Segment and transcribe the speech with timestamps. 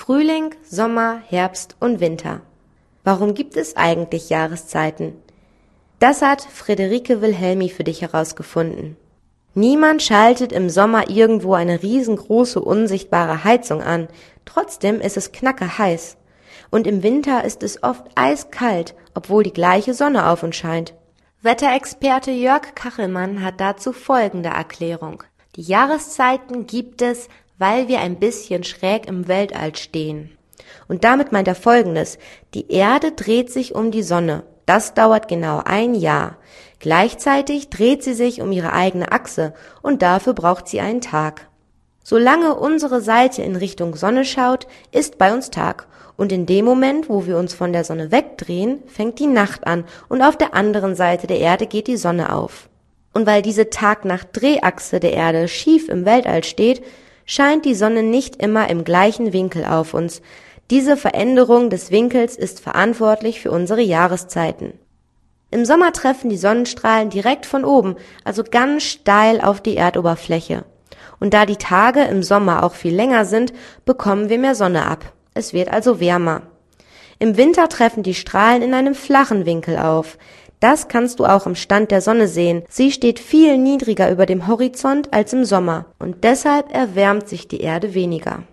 [0.00, 2.40] Frühling, Sommer, Herbst und Winter.
[3.04, 5.12] Warum gibt es eigentlich Jahreszeiten?
[5.98, 8.96] Das hat Friederike Wilhelmi für dich herausgefunden.
[9.52, 14.08] Niemand schaltet im Sommer irgendwo eine riesengroße unsichtbare Heizung an,
[14.46, 16.16] trotzdem ist es knacke heiß.
[16.70, 20.94] Und im Winter ist es oft eiskalt, obwohl die gleiche Sonne auf uns scheint.
[21.42, 25.24] Wetterexperte Jörg Kachelmann hat dazu folgende Erklärung.
[25.56, 27.28] Die Jahreszeiten gibt es,
[27.60, 30.30] weil wir ein bisschen schräg im Weltall stehen.
[30.88, 32.18] Und damit meint er folgendes.
[32.54, 34.44] Die Erde dreht sich um die Sonne.
[34.64, 36.38] Das dauert genau ein Jahr.
[36.78, 41.48] Gleichzeitig dreht sie sich um ihre eigene Achse und dafür braucht sie einen Tag.
[42.02, 45.86] Solange unsere Seite in Richtung Sonne schaut, ist bei uns Tag.
[46.16, 49.84] Und in dem Moment, wo wir uns von der Sonne wegdrehen, fängt die Nacht an
[50.08, 52.70] und auf der anderen Seite der Erde geht die Sonne auf.
[53.12, 56.82] Und weil diese Tag-Nacht-Drehachse der Erde schief im Weltall steht,
[57.30, 60.20] scheint die Sonne nicht immer im gleichen Winkel auf uns.
[60.68, 64.72] Diese Veränderung des Winkels ist verantwortlich für unsere Jahreszeiten.
[65.52, 70.64] Im Sommer treffen die Sonnenstrahlen direkt von oben, also ganz steil auf die Erdoberfläche.
[71.20, 73.52] Und da die Tage im Sommer auch viel länger sind,
[73.84, 75.12] bekommen wir mehr Sonne ab.
[75.32, 76.42] Es wird also wärmer.
[77.20, 80.18] Im Winter treffen die Strahlen in einem flachen Winkel auf.
[80.60, 82.62] Das kannst du auch im Stand der Sonne sehen.
[82.68, 87.60] Sie steht viel niedriger über dem Horizont als im Sommer und deshalb erwärmt sich die
[87.60, 88.44] Erde weniger